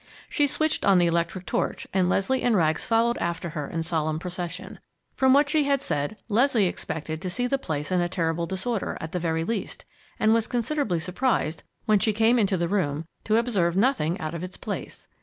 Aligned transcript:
She 0.29 0.47
switched 0.47 0.83
on 0.83 0.97
the 0.97 1.05
electric 1.05 1.45
torch, 1.45 1.85
and 1.93 2.09
Leslie 2.09 2.41
and 2.41 2.55
Rags 2.55 2.85
followed 2.87 3.19
after 3.19 3.49
her 3.49 3.67
in 3.69 3.83
solemn 3.83 4.17
procession. 4.17 4.79
From 5.13 5.31
what 5.31 5.47
she 5.47 5.65
had 5.65 5.79
said, 5.79 6.17
Leslie 6.27 6.65
expected 6.65 7.21
to 7.21 7.29
see 7.29 7.45
the 7.45 7.59
place 7.59 7.91
in 7.91 8.01
a 8.01 8.09
terrible 8.09 8.47
disorder, 8.47 8.97
at 8.99 9.11
the 9.11 9.19
very 9.19 9.43
least, 9.43 9.85
and 10.19 10.33
was 10.33 10.47
considerably 10.47 10.97
surprised, 10.97 11.61
when 11.85 11.99
she 11.99 12.13
came 12.13 12.39
into 12.39 12.57
the 12.57 12.67
room, 12.67 13.05
to 13.25 13.37
observe 13.37 13.77
nothing 13.77 14.19
out 14.19 14.33
of 14.33 14.43
its 14.43 14.57
place. 14.57 15.07